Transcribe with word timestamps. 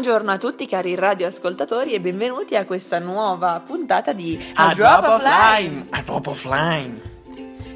Buongiorno 0.00 0.30
a 0.30 0.38
tutti 0.38 0.66
cari 0.66 0.94
radioascoltatori 0.94 1.92
e 1.92 2.00
benvenuti 2.00 2.56
a 2.56 2.64
questa 2.64 2.98
nuova 2.98 3.62
puntata 3.62 4.14
di 4.14 4.42
A, 4.54 4.70
A 4.70 4.72
Drop, 4.72 5.00
Drop 5.02 5.12
of 5.12 5.22
Lime. 5.22 5.86
A 5.90 6.00
Drop 6.00 6.26
of 6.26 6.44
Lime. 6.46 7.19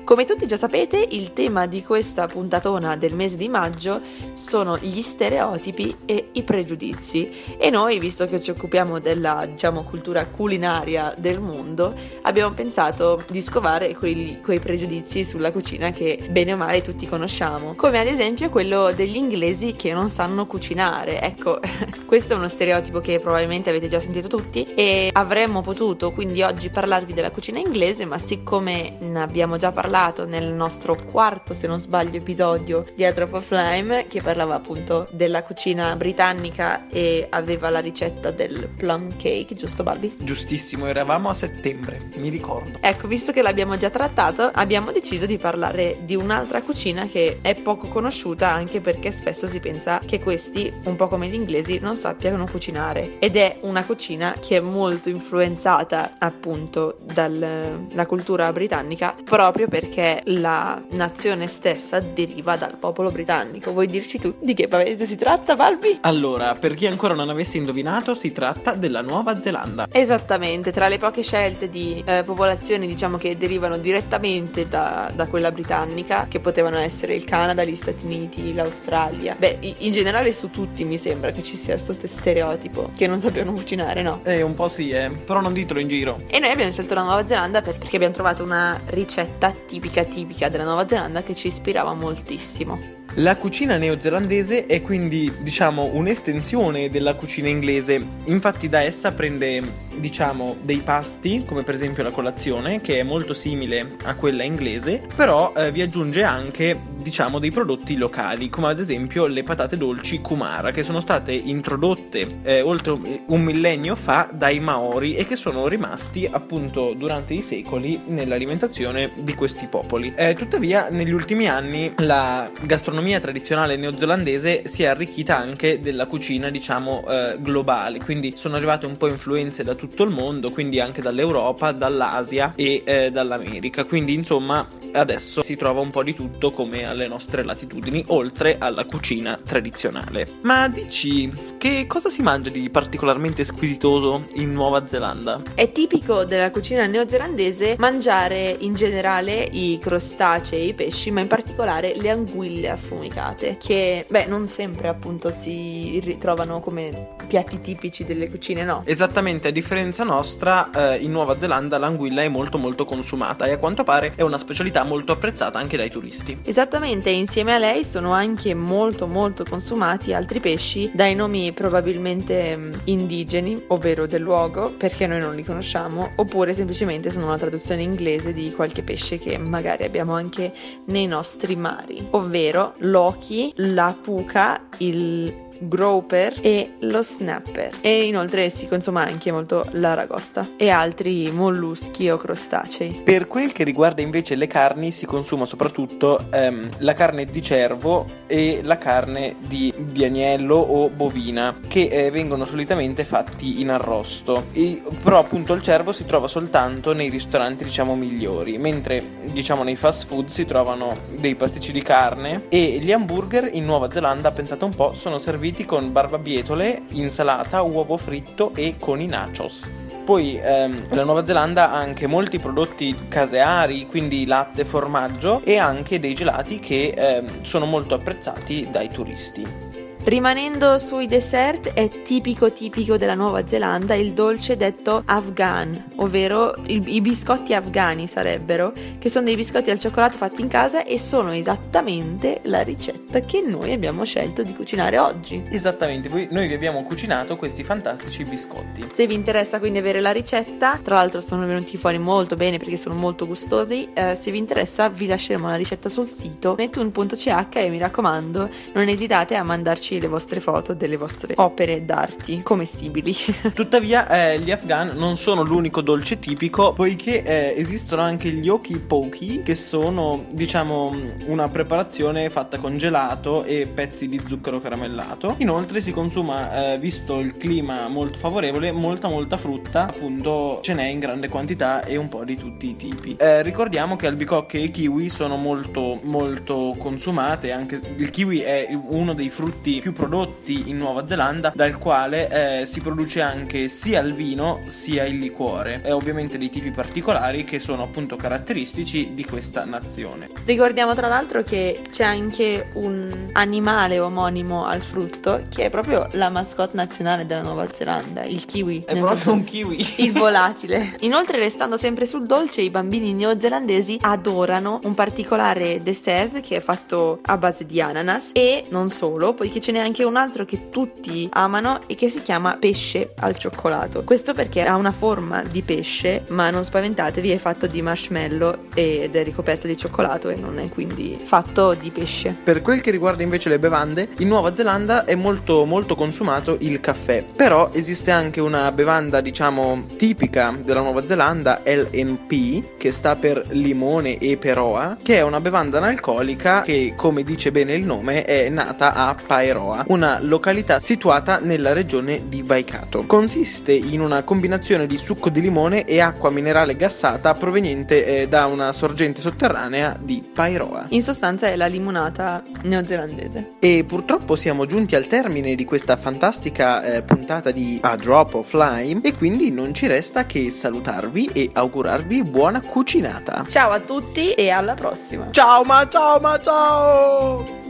Come 0.04 0.26
tutti 0.26 0.46
già 0.46 0.58
sapete, 0.58 1.02
il 1.12 1.32
tema 1.32 1.64
di 1.64 1.82
questa 1.82 2.26
puntatona 2.26 2.94
del 2.94 3.14
mese 3.14 3.38
di 3.38 3.48
maggio 3.48 4.02
sono 4.34 4.76
gli 4.76 5.00
stereotipi 5.00 5.96
e 6.04 6.28
i 6.32 6.42
pregiudizi. 6.42 7.56
E 7.56 7.70
noi, 7.70 7.98
visto 7.98 8.26
che 8.26 8.38
ci 8.38 8.50
occupiamo 8.50 8.98
della, 8.98 9.46
diciamo, 9.46 9.82
cultura 9.82 10.26
culinaria 10.26 11.14
del 11.16 11.40
mondo, 11.40 11.94
abbiamo 12.20 12.52
pensato 12.52 13.24
di 13.30 13.40
scovare 13.40 13.94
quei, 13.94 14.42
quei 14.42 14.60
pregiudizi 14.60 15.24
sulla 15.24 15.50
cucina 15.50 15.90
che 15.90 16.26
bene 16.28 16.52
o 16.52 16.58
male 16.58 16.82
tutti 16.82 17.08
conosciamo. 17.08 17.72
Come 17.74 17.98
ad 17.98 18.06
esempio 18.06 18.50
quello 18.50 18.92
degli 18.92 19.16
inglesi 19.16 19.72
che 19.72 19.94
non 19.94 20.10
sanno 20.10 20.44
cucinare. 20.44 21.22
Ecco, 21.22 21.60
questo 22.04 22.34
è 22.34 22.36
uno 22.36 22.48
stereotipo 22.48 23.00
che 23.00 23.20
probabilmente 23.20 23.70
avete 23.70 23.88
già 23.88 23.98
sentito 23.98 24.28
tutti 24.28 24.74
e 24.74 25.08
avremmo 25.10 25.62
potuto 25.62 26.12
quindi 26.12 26.42
oggi 26.42 26.68
parlarvi 26.68 27.14
della 27.14 27.30
cucina 27.30 27.58
inglese, 27.58 28.04
ma 28.04 28.18
siccome 28.18 28.98
ne 29.00 29.22
abbiamo 29.22 29.56
già 29.56 29.72
parlato 29.72 29.92
parlato 29.94 30.26
nel 30.26 30.52
nostro 30.52 30.96
quarto, 30.96 31.54
se 31.54 31.68
non 31.68 31.78
sbaglio, 31.78 32.16
episodio 32.16 32.84
di 32.96 33.04
A 33.04 33.12
Drop 33.12 33.34
of 33.34 33.48
Lime, 33.52 34.08
che 34.08 34.20
parlava 34.20 34.56
appunto 34.56 35.06
della 35.12 35.44
cucina 35.44 35.94
britannica 35.94 36.88
e 36.88 37.28
aveva 37.30 37.70
la 37.70 37.78
ricetta 37.78 38.32
del 38.32 38.70
plum 38.76 39.16
cake, 39.16 39.54
giusto 39.54 39.84
Barbie? 39.84 40.14
Giustissimo, 40.18 40.86
eravamo 40.86 41.28
a 41.28 41.34
settembre, 41.34 42.08
mi 42.16 42.28
ricordo. 42.28 42.78
Ecco, 42.80 43.06
visto 43.06 43.30
che 43.30 43.40
l'abbiamo 43.40 43.76
già 43.76 43.88
trattato, 43.88 44.50
abbiamo 44.52 44.90
deciso 44.90 45.26
di 45.26 45.38
parlare 45.38 45.98
di 46.02 46.16
un'altra 46.16 46.60
cucina 46.62 47.06
che 47.06 47.38
è 47.40 47.54
poco 47.54 47.86
conosciuta 47.86 48.50
anche 48.50 48.80
perché 48.80 49.12
spesso 49.12 49.46
si 49.46 49.60
pensa 49.60 50.00
che 50.04 50.18
questi, 50.18 50.72
un 50.86 50.96
po' 50.96 51.06
come 51.06 51.28
gli 51.28 51.34
inglesi, 51.34 51.78
non 51.78 51.94
sappiano 51.94 52.48
cucinare. 52.50 53.20
Ed 53.20 53.36
è 53.36 53.58
una 53.60 53.84
cucina 53.84 54.34
che 54.40 54.56
è 54.56 54.60
molto 54.60 55.08
influenzata 55.08 56.14
appunto 56.18 56.96
dalla 57.00 58.06
cultura 58.06 58.50
britannica 58.52 59.14
proprio 59.24 59.68
perché 59.68 59.82
perché 59.84 60.22
la 60.26 60.82
nazione 60.90 61.46
stessa 61.46 62.00
deriva 62.00 62.56
dal 62.56 62.76
popolo 62.78 63.10
britannico. 63.10 63.72
Vuoi 63.72 63.86
dirci 63.86 64.18
tu 64.18 64.34
di 64.40 64.54
che 64.54 64.66
paese 64.66 65.04
si 65.04 65.16
tratta, 65.16 65.54
Balbi? 65.54 65.98
Allora, 66.02 66.54
per 66.54 66.74
chi 66.74 66.86
ancora 66.86 67.14
non 67.14 67.28
avesse 67.28 67.58
indovinato, 67.58 68.14
si 68.14 68.32
tratta 68.32 68.74
della 68.74 69.02
Nuova 69.02 69.38
Zelanda. 69.40 69.86
Esattamente, 69.90 70.72
tra 70.72 70.88
le 70.88 70.96
poche 70.96 71.22
scelte 71.22 71.68
di 71.68 72.02
eh, 72.06 72.22
popolazioni, 72.24 72.86
diciamo 72.86 73.18
che 73.18 73.36
derivano 73.36 73.76
direttamente 73.76 74.66
da, 74.68 75.10
da, 75.14 75.26
quella 75.26 75.52
britannica, 75.52 76.26
che 76.28 76.40
potevano 76.40 76.78
essere 76.78 77.14
il 77.14 77.24
Canada, 77.24 77.62
gli 77.64 77.76
Stati 77.76 78.06
Uniti, 78.06 78.54
l'Australia. 78.54 79.36
Beh, 79.38 79.58
in 79.78 79.92
generale 79.92 80.32
su 80.32 80.50
tutti 80.50 80.84
mi 80.84 80.96
sembra 80.96 81.30
che 81.30 81.42
ci 81.42 81.56
sia 81.56 81.74
questo 81.74 81.94
stereotipo 82.06 82.90
che 82.96 83.06
non 83.06 83.20
sappiano 83.20 83.52
cucinare, 83.52 84.02
no? 84.02 84.20
Eh, 84.24 84.40
un 84.40 84.54
po' 84.54 84.68
sì, 84.68 84.90
eh, 84.90 85.10
però 85.10 85.40
non 85.40 85.52
ditelo 85.52 85.78
in 85.78 85.88
giro. 85.88 86.20
E 86.28 86.38
noi 86.38 86.50
abbiamo 86.50 86.70
scelto 86.70 86.94
la 86.94 87.02
Nuova 87.02 87.26
Zelanda 87.26 87.60
perché 87.60 87.96
abbiamo 87.96 88.14
trovato 88.14 88.42
una 88.42 88.80
ricetta 88.86 89.52
tipica 89.52 89.73
tipica 90.04 90.48
della 90.48 90.64
Nuova 90.64 90.86
Zelanda 90.86 91.22
che 91.22 91.34
ci 91.34 91.48
ispirava 91.48 91.94
moltissimo. 91.94 93.03
La 93.18 93.36
cucina 93.36 93.76
neozelandese 93.76 94.66
è 94.66 94.82
quindi, 94.82 95.32
diciamo, 95.38 95.90
un'estensione 95.92 96.88
della 96.88 97.14
cucina 97.14 97.46
inglese, 97.46 98.04
infatti 98.24 98.68
da 98.68 98.80
essa 98.80 99.12
prende 99.12 99.62
diciamo, 99.96 100.56
dei 100.62 100.78
pasti, 100.78 101.44
come 101.46 101.62
per 101.62 101.74
esempio 101.74 102.02
la 102.02 102.10
colazione, 102.10 102.80
che 102.80 102.98
è 102.98 103.02
molto 103.04 103.32
simile 103.32 103.96
a 104.02 104.16
quella 104.16 104.42
inglese, 104.42 105.00
però 105.14 105.52
eh, 105.56 105.70
vi 105.70 105.80
aggiunge 105.80 106.24
anche, 106.24 106.76
diciamo, 106.96 107.38
dei 107.38 107.52
prodotti 107.52 107.96
locali, 107.96 108.50
come 108.50 108.68
ad 108.68 108.80
esempio 108.80 109.26
le 109.26 109.44
patate 109.44 109.76
dolci 109.76 110.20
Kumara, 110.20 110.72
che 110.72 110.82
sono 110.82 110.98
state 110.98 111.32
introdotte 111.32 112.40
eh, 112.42 112.62
oltre 112.62 112.98
un 113.26 113.40
millennio 113.42 113.94
fa 113.94 114.28
dai 114.32 114.58
Maori 114.58 115.14
e 115.14 115.24
che 115.24 115.36
sono 115.36 115.68
rimasti 115.68 116.28
appunto 116.28 116.94
durante 116.94 117.32
i 117.32 117.42
secoli 117.42 118.02
nell'alimentazione 118.06 119.12
di 119.14 119.34
questi 119.34 119.68
popoli. 119.68 120.12
Eh, 120.16 120.34
tuttavia, 120.34 120.88
negli 120.90 121.12
ultimi 121.12 121.48
anni 121.48 121.92
la 121.98 122.50
gastronomia 122.62 123.03
tradizionale 123.20 123.76
neozelandese 123.76 124.66
si 124.66 124.82
è 124.82 124.86
arricchita 124.86 125.36
anche 125.36 125.80
della 125.80 126.06
cucina, 126.06 126.50
diciamo, 126.50 127.04
eh, 127.08 127.36
globale, 127.38 127.98
quindi 127.98 128.34
sono 128.36 128.56
arrivate 128.56 128.86
un 128.86 128.96
po' 128.96 129.08
influenze 129.08 129.62
da 129.62 129.74
tutto 129.74 130.02
il 130.02 130.10
mondo, 130.10 130.50
quindi 130.50 130.80
anche 130.80 131.02
dall'Europa, 131.02 131.72
dall'Asia 131.72 132.52
e 132.56 132.82
eh, 132.84 133.10
dall'America. 133.10 133.84
Quindi 133.84 134.14
insomma 134.14 134.66
adesso 134.94 135.42
si 135.42 135.56
trova 135.56 135.80
un 135.80 135.90
po' 135.90 136.02
di 136.02 136.14
tutto 136.14 136.52
come 136.52 136.84
alle 136.84 137.08
nostre 137.08 137.44
latitudini, 137.44 138.04
oltre 138.08 138.56
alla 138.58 138.84
cucina 138.84 139.38
tradizionale. 139.42 140.28
Ma 140.42 140.68
dici, 140.68 141.32
che 141.58 141.86
cosa 141.86 142.08
si 142.08 142.22
mangia 142.22 142.50
di 142.50 142.70
particolarmente 142.70 143.44
squisitoso 143.44 144.26
in 144.34 144.52
Nuova 144.52 144.86
Zelanda? 144.86 145.42
È 145.54 145.70
tipico 145.72 146.24
della 146.24 146.50
cucina 146.50 146.86
neozelandese 146.86 147.76
mangiare 147.78 148.56
in 148.60 148.74
generale 148.74 149.48
i 149.50 149.78
crostacei 149.80 150.60
e 150.60 150.66
i 150.66 150.74
pesci, 150.74 151.10
ma 151.10 151.20
in 151.20 151.26
particolare 151.26 151.94
le 151.96 152.10
anguille 152.10 152.68
affumicate, 152.94 153.56
che 153.58 154.06
beh, 154.08 154.26
non 154.26 154.46
sempre 154.46 154.88
appunto 154.88 155.30
si 155.30 156.00
ritrovano 156.02 156.60
come 156.60 157.08
piatti 157.26 157.60
tipici 157.60 158.04
delle 158.04 158.30
cucine, 158.30 158.64
no? 158.64 158.82
Esattamente, 158.84 159.48
a 159.48 159.50
differenza 159.50 160.04
nostra, 160.04 160.70
eh, 160.70 160.98
in 160.98 161.10
Nuova 161.10 161.38
Zelanda 161.38 161.78
l'anguilla 161.78 162.22
è 162.22 162.28
molto 162.28 162.58
molto 162.58 162.84
consumata 162.84 163.46
e 163.46 163.52
a 163.52 163.58
quanto 163.58 163.84
pare 163.84 164.12
è 164.14 164.22
una 164.22 164.38
specialità 164.38 164.84
molto 164.84 165.12
apprezzata 165.12 165.58
anche 165.58 165.76
dai 165.76 165.90
turisti. 165.90 166.38
Esattamente, 166.44 167.10
insieme 167.10 167.54
a 167.54 167.58
lei 167.58 167.84
sono 167.84 168.12
anche 168.12 168.54
molto 168.54 169.06
molto 169.06 169.44
consumati 169.44 170.12
altri 170.14 170.40
pesci 170.40 170.90
dai 170.92 171.14
nomi 171.14 171.52
probabilmente 171.52 172.56
mm, 172.56 172.72
indigeni, 172.84 173.64
ovvero 173.68 174.06
del 174.06 174.22
luogo, 174.22 174.70
perché 174.70 175.06
noi 175.06 175.20
non 175.20 175.34
li 175.34 175.42
conosciamo, 175.42 176.12
oppure 176.16 176.54
semplicemente 176.54 177.10
sono 177.10 177.26
una 177.26 177.38
traduzione 177.38 177.82
inglese 177.82 178.32
di 178.32 178.52
qualche 178.52 178.82
pesce 178.82 179.18
che 179.18 179.36
magari 179.38 179.84
abbiamo 179.84 180.14
anche 180.14 180.52
nei 180.86 181.06
nostri 181.06 181.56
mari, 181.56 182.06
ovvero 182.10 182.74
l'oki, 182.84 183.52
la 183.56 183.94
puca, 184.00 184.60
il 184.78 185.43
groper 185.58 186.38
e 186.40 186.74
lo 186.80 187.02
snapper 187.02 187.70
e 187.80 188.06
inoltre 188.06 188.50
si 188.50 188.66
consuma 188.66 189.02
anche 189.02 189.30
molto 189.32 189.66
l'aragosta 189.72 190.48
e 190.56 190.70
altri 190.70 191.30
molluschi 191.30 192.10
o 192.10 192.16
crostacei. 192.16 193.02
Per 193.04 193.26
quel 193.26 193.52
che 193.52 193.64
riguarda 193.64 194.02
invece 194.02 194.34
le 194.34 194.46
carni 194.46 194.92
si 194.92 195.06
consuma 195.06 195.46
soprattutto 195.46 196.26
ehm, 196.30 196.70
la 196.78 196.92
carne 196.92 197.24
di 197.24 197.42
cervo 197.42 198.06
e 198.26 198.60
la 198.62 198.78
carne 198.78 199.36
di, 199.38 199.72
di 199.76 200.04
agnello 200.04 200.56
o 200.56 200.88
bovina 200.88 201.60
che 201.66 201.88
eh, 201.90 202.10
vengono 202.10 202.44
solitamente 202.44 203.04
fatti 203.04 203.60
in 203.60 203.70
arrosto 203.70 204.46
e, 204.52 204.82
però 205.02 205.18
appunto 205.18 205.52
il 205.54 205.62
cervo 205.62 205.92
si 205.92 206.04
trova 206.04 206.28
soltanto 206.28 206.92
nei 206.92 207.08
ristoranti 207.08 207.64
diciamo 207.64 207.94
migliori 207.94 208.58
mentre 208.58 209.02
diciamo 209.32 209.62
nei 209.62 209.76
fast 209.76 210.06
food 210.06 210.28
si 210.28 210.44
trovano 210.44 210.96
dei 211.16 211.34
pasticci 211.34 211.72
di 211.72 211.82
carne 211.82 212.42
e 212.48 212.78
gli 212.80 212.92
hamburger 212.92 213.48
in 213.52 213.64
Nuova 213.64 213.90
Zelanda 213.90 214.30
pensate 214.30 214.64
un 214.64 214.74
po' 214.74 214.92
sono 214.94 215.18
serviti 215.18 215.43
serviti 215.44 215.66
con 215.66 215.92
barbabietole, 215.92 216.84
insalata, 216.92 217.60
uovo 217.60 217.98
fritto 217.98 218.52
e 218.54 218.76
con 218.78 218.98
i 218.98 219.06
nachos. 219.06 219.70
Poi 220.02 220.40
ehm, 220.42 220.86
la 220.94 221.04
Nuova 221.04 221.26
Zelanda 221.26 221.70
ha 221.70 221.76
anche 221.76 222.06
molti 222.06 222.38
prodotti 222.38 222.96
caseari, 223.08 223.86
quindi 223.86 224.24
latte, 224.24 224.64
formaggio 224.64 225.42
e 225.44 225.58
anche 225.58 226.00
dei 226.00 226.14
gelati 226.14 226.58
che 226.60 226.94
ehm, 226.96 227.42
sono 227.42 227.66
molto 227.66 227.94
apprezzati 227.94 228.68
dai 228.70 228.88
turisti. 228.88 229.83
Rimanendo 230.06 230.76
sui 230.76 231.06
dessert, 231.06 231.72
è 231.72 231.88
tipico 232.02 232.52
tipico 232.52 232.98
della 232.98 233.14
Nuova 233.14 233.46
Zelanda 233.46 233.94
il 233.94 234.12
dolce 234.12 234.54
detto 234.54 235.02
afghan, 235.06 235.92
ovvero 235.96 236.54
il, 236.66 236.86
i 236.86 237.00
biscotti 237.00 237.54
afghani 237.54 238.06
sarebbero, 238.06 238.74
che 238.98 239.08
sono 239.08 239.24
dei 239.24 239.34
biscotti 239.34 239.70
al 239.70 239.78
cioccolato 239.78 240.18
fatti 240.18 240.42
in 240.42 240.48
casa 240.48 240.84
e 240.84 240.98
sono 240.98 241.32
esattamente 241.32 242.40
la 242.44 242.60
ricetta 242.60 243.20
che 243.20 243.40
noi 243.40 243.72
abbiamo 243.72 244.04
scelto 244.04 244.42
di 244.42 244.54
cucinare 244.54 244.98
oggi. 244.98 245.42
Esattamente, 245.48 246.10
noi 246.30 246.48
vi 246.48 246.54
abbiamo 246.54 246.82
cucinato 246.82 247.36
questi 247.36 247.64
fantastici 247.64 248.24
biscotti. 248.24 248.86
Se 248.92 249.06
vi 249.06 249.14
interessa 249.14 249.58
quindi 249.58 249.78
avere 249.78 250.02
la 250.02 250.12
ricetta, 250.12 250.78
tra 250.82 250.96
l'altro 250.96 251.22
sono 251.22 251.46
venuti 251.46 251.78
fuori 251.78 251.96
molto 251.96 252.36
bene 252.36 252.58
perché 252.58 252.76
sono 252.76 252.94
molto 252.94 253.26
gustosi, 253.26 253.88
eh, 253.94 254.14
se 254.14 254.30
vi 254.30 254.36
interessa 254.36 254.90
vi 254.90 255.06
lasceremo 255.06 255.48
la 255.48 255.56
ricetta 255.56 255.88
sul 255.88 256.06
sito 256.06 256.54
netune.ch 256.58 257.46
e 257.54 257.70
mi 257.70 257.78
raccomando 257.78 258.50
non 258.74 258.86
esitate 258.88 259.34
a 259.34 259.42
mandarci 259.42 259.92
le 260.00 260.08
vostre 260.08 260.40
foto 260.40 260.74
delle 260.74 260.96
vostre 260.96 261.34
opere 261.36 261.84
d'arte 261.84 262.42
commestibili. 262.42 263.14
Tuttavia, 263.54 264.08
eh, 264.08 264.38
gli 264.40 264.50
afghan 264.50 264.92
non 264.96 265.16
sono 265.16 265.42
l'unico 265.42 265.80
dolce 265.80 266.18
tipico, 266.18 266.72
poiché 266.72 267.22
eh, 267.22 267.54
esistono 267.56 268.02
anche 268.02 268.30
gli 268.30 268.48
oki 268.48 268.78
poki, 268.78 269.42
che 269.42 269.54
sono, 269.54 270.26
diciamo, 270.30 270.92
una 271.26 271.48
preparazione 271.48 272.30
fatta 272.30 272.58
con 272.58 272.76
gelato 272.76 273.44
e 273.44 273.66
pezzi 273.72 274.08
di 274.08 274.20
zucchero 274.26 274.60
caramellato. 274.60 275.36
Inoltre 275.38 275.80
si 275.80 275.92
consuma, 275.92 276.72
eh, 276.72 276.78
visto 276.78 277.18
il 277.20 277.36
clima 277.36 277.88
molto 277.88 278.18
favorevole, 278.18 278.72
molta 278.72 279.08
molta 279.08 279.36
frutta, 279.36 279.88
appunto 279.88 280.60
ce 280.62 280.74
n'è 280.74 280.84
in 280.84 280.98
grande 280.98 281.28
quantità 281.28 281.84
e 281.84 281.96
un 281.96 282.08
po' 282.08 282.24
di 282.24 282.36
tutti 282.36 282.70
i 282.70 282.76
tipi. 282.76 283.16
Eh, 283.18 283.42
ricordiamo 283.42 283.96
che 283.96 284.06
albicocche 284.06 284.60
e 284.60 284.70
kiwi 284.70 285.08
sono 285.08 285.36
molto 285.36 286.00
molto 286.02 286.74
consumate, 286.78 287.52
anche 287.52 287.80
il 287.96 288.10
kiwi 288.10 288.40
è 288.40 288.68
uno 288.70 289.14
dei 289.14 289.30
frutti 289.30 289.80
più 289.84 289.92
prodotti 289.92 290.70
in 290.70 290.78
Nuova 290.78 291.06
Zelanda, 291.06 291.52
dal 291.54 291.76
quale 291.76 292.62
eh, 292.62 292.64
si 292.64 292.80
produce 292.80 293.20
anche 293.20 293.68
sia 293.68 294.00
il 294.00 294.14
vino 294.14 294.62
sia 294.68 295.04
il 295.04 295.18
liquore 295.18 295.82
e 295.84 295.92
ovviamente 295.92 296.38
dei 296.38 296.48
tipi 296.48 296.70
particolari 296.70 297.44
che 297.44 297.58
sono 297.58 297.82
appunto 297.82 298.16
caratteristici 298.16 299.12
di 299.12 299.26
questa 299.26 299.66
nazione. 299.66 300.30
Ricordiamo 300.46 300.94
tra 300.94 301.06
l'altro 301.06 301.42
che 301.42 301.82
c'è 301.90 302.04
anche 302.04 302.70
un 302.76 303.28
animale 303.32 303.98
omonimo 304.00 304.64
al 304.64 304.80
frutto 304.80 305.44
che 305.50 305.66
è 305.66 305.70
proprio 305.70 306.08
la 306.12 306.30
mascotte 306.30 306.76
nazionale 306.76 307.26
della 307.26 307.42
Nuova 307.42 307.68
Zelanda, 307.70 308.24
il 308.24 308.46
kiwi. 308.46 308.84
È 308.86 308.98
proprio 308.98 309.34
un 309.34 309.44
kiwi. 309.44 309.86
Il 309.98 310.12
volatile. 310.12 310.96
Inoltre, 311.00 311.36
restando 311.36 311.76
sempre 311.76 312.06
sul 312.06 312.24
dolce, 312.24 312.62
i 312.62 312.70
bambini 312.70 313.12
neozelandesi 313.12 313.98
adorano 314.00 314.80
un 314.84 314.94
particolare 314.94 315.82
dessert 315.82 316.40
che 316.40 316.56
è 316.56 316.60
fatto 316.60 317.18
a 317.20 317.36
base 317.36 317.66
di 317.66 317.82
ananas 317.82 318.30
e 318.32 318.64
non 318.70 318.88
solo, 318.88 319.34
poiché 319.34 319.60
ce 319.60 319.72
n'è 319.74 319.80
anche 319.80 320.04
un 320.04 320.14
altro 320.14 320.44
che 320.44 320.70
tutti 320.70 321.28
amano 321.32 321.80
e 321.86 321.96
che 321.96 322.08
si 322.08 322.22
chiama 322.22 322.56
pesce 322.58 323.12
al 323.18 323.36
cioccolato. 323.36 324.04
Questo 324.04 324.32
perché 324.32 324.62
ha 324.62 324.76
una 324.76 324.92
forma 324.92 325.42
di 325.42 325.62
pesce, 325.62 326.24
ma 326.28 326.50
non 326.50 326.62
spaventatevi, 326.62 327.30
è 327.30 327.38
fatto 327.38 327.66
di 327.66 327.82
marshmallow 327.82 328.68
ed 328.74 329.16
è 329.16 329.24
ricoperto 329.24 329.66
di 329.66 329.76
cioccolato 329.76 330.28
e 330.28 330.36
non 330.36 330.60
è 330.60 330.68
quindi 330.68 331.18
fatto 331.22 331.74
di 331.74 331.90
pesce. 331.90 332.36
Per 332.44 332.62
quel 332.62 332.80
che 332.80 332.92
riguarda 332.92 333.24
invece 333.24 333.48
le 333.48 333.58
bevande, 333.58 334.10
in 334.18 334.28
Nuova 334.28 334.54
Zelanda 334.54 335.04
è 335.04 335.16
molto 335.16 335.64
molto 335.64 335.96
consumato 335.96 336.56
il 336.60 336.78
caffè, 336.78 337.24
però 337.24 337.70
esiste 337.72 338.12
anche 338.12 338.40
una 338.40 338.70
bevanda 338.70 339.20
diciamo 339.20 339.86
tipica 339.96 340.56
della 340.62 340.82
Nuova 340.82 341.04
Zelanda, 341.04 341.62
LNP, 341.64 342.76
che 342.76 342.92
sta 342.92 343.16
per 343.16 343.44
limone 343.50 344.18
e 344.18 344.36
peroa, 344.36 344.98
che 345.02 345.16
è 345.16 345.22
una 345.22 345.40
bevanda 345.40 345.78
analcolica 345.78 346.62
che 346.62 346.94
come 346.96 347.24
dice 347.24 347.50
bene 347.50 347.74
il 347.74 347.84
nome 347.84 348.22
è 348.24 348.48
nata 348.48 348.94
a 348.94 349.16
Paeroa, 349.26 349.62
una 349.86 350.18
località 350.20 350.80
situata 350.80 351.38
nella 351.40 351.72
regione 351.72 352.28
di 352.28 352.44
Waikato. 352.46 353.04
Consiste 353.06 353.72
in 353.72 354.00
una 354.00 354.22
combinazione 354.22 354.86
di 354.86 354.96
succo 354.96 355.30
di 355.30 355.40
limone 355.40 355.84
e 355.84 356.00
acqua 356.00 356.30
minerale 356.30 356.76
gassata 356.76 357.34
proveniente 357.34 358.22
eh, 358.22 358.28
da 358.28 358.46
una 358.46 358.72
sorgente 358.72 359.20
sotterranea 359.20 359.96
di 360.00 360.22
Paeroa. 360.32 360.86
In 360.88 361.02
sostanza 361.02 361.48
è 361.48 361.56
la 361.56 361.66
limonata 361.66 362.42
neozelandese. 362.62 363.54
E 363.58 363.84
purtroppo 363.86 364.36
siamo 364.36 364.66
giunti 364.66 364.94
al 364.94 365.06
termine 365.06 365.54
di 365.54 365.64
questa 365.64 365.96
fantastica 365.96 366.82
eh, 366.82 367.02
puntata 367.02 367.50
di 367.50 367.78
A 367.82 367.96
Drop 367.96 368.34
of 368.34 368.52
Lime 368.52 369.00
e 369.02 369.14
quindi 369.14 369.50
non 369.50 369.74
ci 369.74 369.86
resta 369.86 370.26
che 370.26 370.50
salutarvi 370.50 371.30
e 371.32 371.50
augurarvi 371.52 372.22
buona 372.24 372.60
cucinata. 372.60 373.44
Ciao 373.48 373.70
a 373.70 373.80
tutti 373.80 374.32
e 374.32 374.50
alla 374.50 374.74
prossima. 374.74 375.28
Ciao 375.30 375.62
ma 375.64 375.88
ciao 375.88 376.18
ma 376.20 376.38
ciao! 376.40 377.63